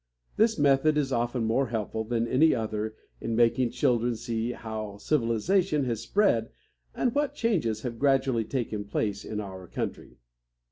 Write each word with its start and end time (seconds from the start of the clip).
This 0.35 0.57
method 0.57 0.97
is 0.97 1.11
often 1.13 1.43
more 1.43 1.67
helpful 1.67 2.03
than 2.03 2.27
any 2.27 2.55
other 2.55 2.95
in 3.19 3.35
making 3.35 3.69
children 3.69 4.15
see 4.15 4.51
how 4.53 4.97
civilization 4.97 5.85
has 5.85 6.01
spread 6.01 6.49
and 6.95 7.13
what 7.13 7.35
changes 7.35 7.83
have 7.83 7.99
gradually 7.99 8.45
taken 8.45 8.83
place 8.83 9.23
in 9.23 9.39
our 9.39 9.67
country. 9.67 10.17